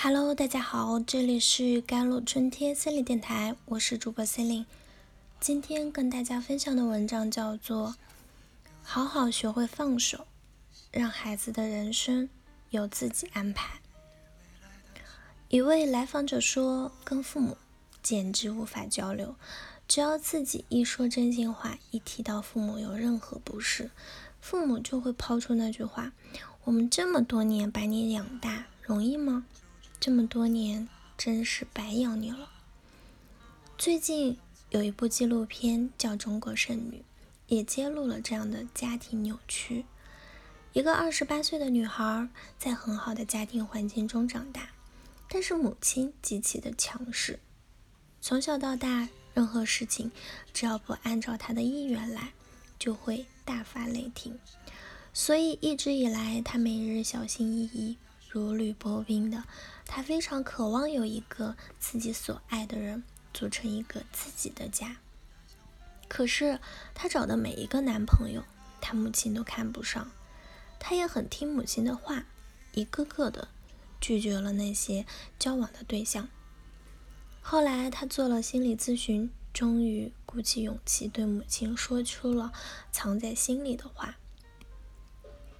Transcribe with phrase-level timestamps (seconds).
[0.00, 4.64] Hello，大家好，这里是甘露春天森林电台，我是主播森林。
[5.40, 7.88] 今天跟大家分享的文章叫做
[8.84, 10.24] 《好好学会放手，
[10.92, 12.28] 让孩子的人生
[12.70, 13.80] 由自己安排》。
[15.48, 17.56] 一位来访者说：“跟父母
[18.00, 19.34] 简直无法交流，
[19.88, 23.90] 只要自己一说真心话，一提到父母有任何不适，
[24.40, 26.12] 父母就会抛出那句话
[26.62, 29.44] ：‘我们这么多年把你养大，容易吗？’”
[30.00, 32.48] 这么多年，真是白养你了。
[33.76, 34.38] 最近
[34.70, 36.98] 有一部纪录片叫《中国剩女》，
[37.48, 39.84] 也揭露了这样的家庭扭曲。
[40.72, 44.70] 一个二十八岁的女孩在很好的家庭环境中长大，
[45.28, 47.40] 但是母亲极其的强势，
[48.20, 50.12] 从小到大，任何事情
[50.52, 52.32] 只要不按照她的意愿来，
[52.78, 54.38] 就会大发雷霆。
[55.12, 57.96] 所以一直以来，她每日小心翼翼。
[58.30, 59.44] 如履薄冰的
[59.86, 64.98] 她，非常渴望有一个自己所爱的人，组成一个自己的家。
[66.08, 66.60] 可是
[66.94, 68.44] 她找的每一个男朋友，
[68.80, 70.10] 她母亲都看不上。
[70.78, 72.26] 她也很听母亲的话，
[72.72, 73.48] 一个个的
[74.00, 75.06] 拒绝了那些
[75.38, 76.28] 交往的对象。
[77.40, 82.52] 后来她做了心理咨询，终于鼓起勇气对母亲说出了
[82.92, 84.18] 藏在心里的话：“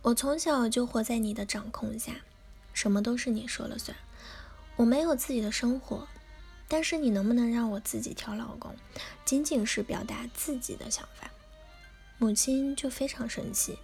[0.03, 2.17] 我从小就活在你的掌控下。”
[2.79, 3.99] 什么都是你说了算，
[4.77, 6.07] 我没有自己的生活，
[6.69, 8.73] 但是你能不能让我自己挑老公？
[9.25, 11.29] 仅仅是表达自己的想法，
[12.19, 13.77] 母亲就非常生气。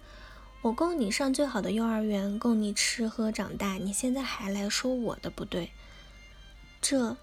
[0.63, 5.73] 我供你上最好的幼儿园，供你吃喝长大，你现在还来说我的不对，
[6.81, 7.17] 这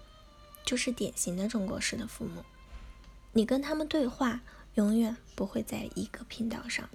[0.66, 2.44] 就是典型的中国式的父母。
[3.32, 4.42] 你跟他们对话，
[4.74, 6.90] 永远不会在一个频道上。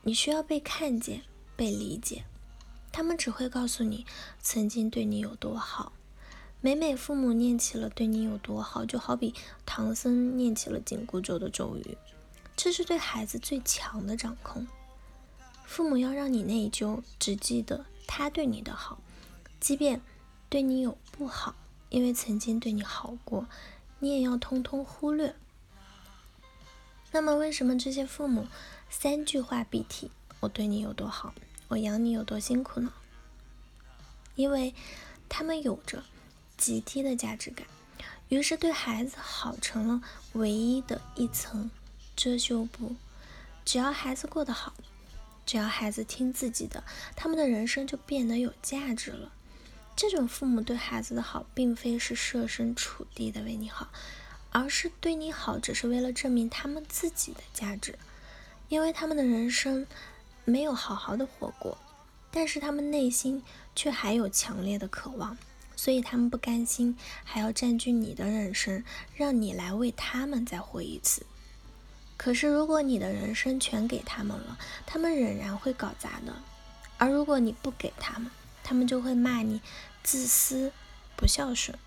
[0.00, 2.24] 你需要被看见，被理解。
[2.92, 4.06] 他们只会告诉你
[4.40, 5.92] 曾经对你有多好。
[6.60, 9.34] 每每父母念起了对你有多好，就好比
[9.66, 11.98] 唐僧念起了紧箍咒的咒语，
[12.54, 14.68] 这是对孩子最强的掌控。
[15.64, 19.00] 父母要让你内疚，只记得他对你的好，
[19.58, 20.00] 即便
[20.48, 21.56] 对你有不好，
[21.88, 23.48] 因为曾经对你好过，
[23.98, 25.34] 你也要通通忽略。
[27.10, 28.46] 那么，为什么这些父母
[28.88, 30.10] 三句话必提
[30.40, 31.34] 我对你有多好？
[31.72, 32.92] 我养你有多辛苦呢？
[34.34, 34.74] 因为
[35.26, 36.04] 他们有着
[36.58, 37.66] 极低的价值感，
[38.28, 40.02] 于是对孩子好成了
[40.34, 41.70] 唯一的一层
[42.14, 42.94] 遮羞布。
[43.64, 44.74] 只要孩子过得好，
[45.46, 46.84] 只要孩子听自己的，
[47.16, 49.32] 他们的人生就变得有价值了。
[49.96, 53.88] 这种父母对孩子的好，并非是设身处地的为你好，
[54.50, 57.98] 而是对你好，只是为了证明他们自己的价值，
[58.68, 59.86] 因为他们的人生。
[60.44, 61.78] 没有好好的活过，
[62.30, 63.42] 但是他们内心
[63.74, 65.38] 却还有强烈的渴望，
[65.76, 71.24] 所以他们不甘心，还要占据你的人生，让你来为他们再活一次。
[72.16, 76.32] 可是如果你的人生全给他们了，他们仍然会搞砸的；
[76.98, 78.30] 而如果你不给他们，
[78.62, 79.60] 他们就会骂你
[80.02, 80.72] 自私、
[81.16, 81.78] 不孝顺。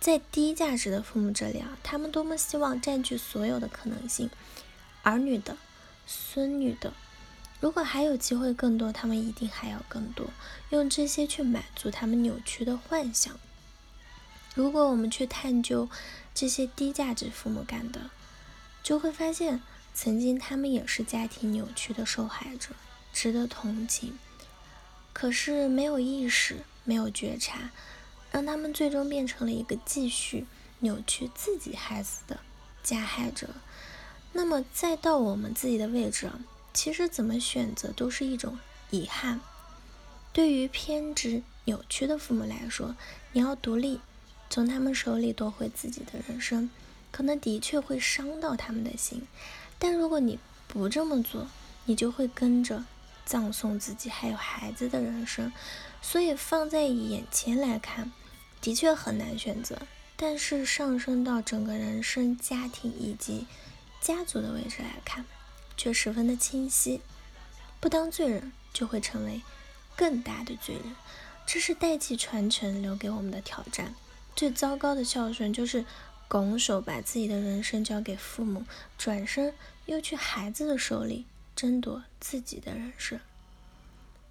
[0.00, 4.30] 在低价值的父母这里啊，他们多么希望占据所有的可能性，
[5.02, 5.56] 儿女的、
[6.06, 6.92] 孙女的。
[7.62, 10.30] 如果还有机会更多，他们一定还要更多，
[10.70, 13.38] 用这些去满足他们扭曲的幻想。
[14.56, 15.88] 如果我们去探究
[16.34, 18.10] 这些低价值父母干的，
[18.82, 19.62] 就会发现，
[19.94, 22.70] 曾经他们也是家庭扭曲的受害者，
[23.12, 24.18] 值得同情。
[25.12, 27.70] 可是没有意识，没有觉察，
[28.32, 30.48] 让他们最终变成了一个继续
[30.80, 32.40] 扭曲自己孩子的
[32.82, 33.50] 加害者。
[34.32, 36.28] 那么再到我们自己的位置。
[36.72, 38.58] 其实怎么选择都是一种
[38.90, 39.40] 遗憾。
[40.32, 42.96] 对于偏执扭曲的父母来说，
[43.32, 44.00] 你要独立，
[44.48, 46.70] 从他们手里夺回自己的人生，
[47.10, 49.22] 可能的确会伤到他们的心。
[49.78, 51.46] 但如果你不这么做，
[51.84, 52.84] 你就会跟着
[53.24, 55.52] 葬送自己还有孩子的人生。
[56.00, 58.10] 所以放在眼前来看，
[58.60, 59.78] 的确很难选择。
[60.16, 63.46] 但是上升到整个人生、家庭以及
[64.00, 65.24] 家族的位置来看，
[65.76, 67.00] 却十分的清晰，
[67.80, 69.42] 不当罪人就会成为
[69.96, 70.96] 更大的罪人，
[71.46, 73.94] 这是代际传承留给我们的挑战。
[74.34, 75.84] 最糟糕的孝顺就是
[76.28, 78.64] 拱手把自己的人生交给父母，
[78.96, 79.54] 转身
[79.86, 83.20] 又去孩子的手里争夺自己的人生。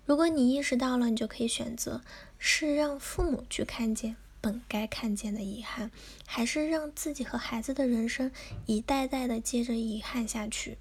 [0.05, 2.01] 如果你意识到了，你就可以选择：
[2.39, 5.91] 是让父母去看见本该看见的遗憾，
[6.25, 8.31] 还是让自己和孩子的人生
[8.65, 10.79] 一代代的接着遗憾下去？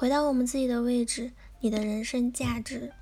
[0.00, 2.94] 回到我们自己的位置，你的人生价值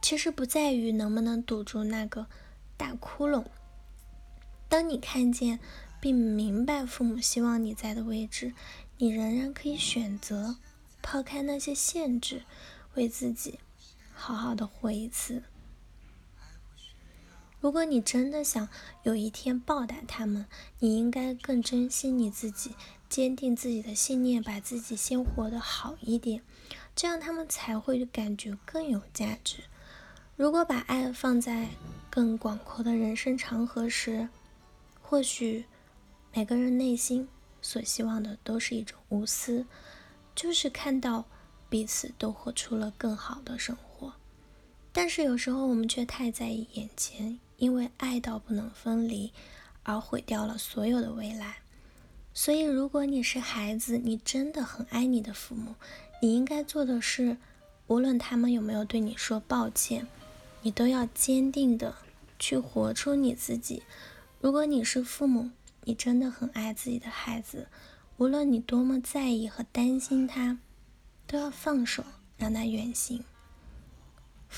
[0.00, 2.28] 其实不在于能不能堵住那个
[2.76, 3.46] 大窟窿。
[4.68, 5.58] 当你看见
[6.00, 8.54] 并明白父母希望你在的位置，
[8.98, 10.58] 你仍然可以选择
[11.02, 12.44] 抛开那些限制，
[12.94, 13.58] 为自己
[14.12, 15.42] 好好的活一次。
[17.66, 18.68] 如果你真的想
[19.02, 20.46] 有一天报答他们，
[20.78, 22.76] 你应该更珍惜你自己，
[23.08, 26.42] 坚定自己的信念，把自己先活得好一点，
[26.94, 29.64] 这样他们才会感觉更有价值。
[30.36, 31.70] 如果把爱放在
[32.08, 34.28] 更广阔的人生长河时，
[35.02, 35.64] 或许
[36.32, 37.26] 每个人内心
[37.60, 39.66] 所希望的都是一种无私，
[40.36, 41.24] 就是看到
[41.68, 44.12] 彼此都活出了更好的生活。
[44.96, 49.30] 但是有时候我们却太在意眼前，因为爱到不能分离，
[49.82, 51.58] 而毁掉了所有的未来。
[52.32, 55.74] 所以，如果你是孩子，你真的很爱你的父母，
[56.22, 57.36] 你应该做的是，
[57.88, 60.06] 无论他们有没有对你说抱歉。
[60.62, 61.94] 你都要坚定的
[62.38, 63.82] 去活出你自己。
[64.40, 65.50] 如果你是父母，
[65.84, 67.68] 你真的很爱自己的孩子，
[68.16, 70.58] 无论你多么在意和担心他，
[71.26, 72.02] 都要放手，
[72.38, 73.22] 让他远行。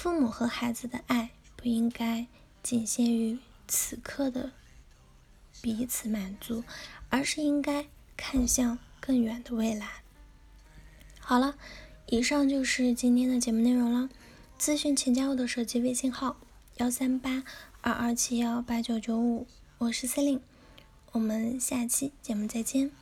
[0.01, 2.29] 父母和孩子的爱不应该
[2.63, 3.37] 仅限于
[3.67, 4.53] 此刻的
[5.61, 6.63] 彼此满足，
[7.09, 7.85] 而是应该
[8.17, 10.05] 看向更远的未来。
[11.19, 11.57] 好了，
[12.07, 14.09] 以上就是今天的节目内容了。
[14.57, 16.37] 咨询请加我的手机微信号：
[16.77, 17.43] 幺三八
[17.81, 19.49] 二二七幺八九九五，
[19.79, 20.41] 我是司令，
[21.11, 22.93] 我们下期节目再见。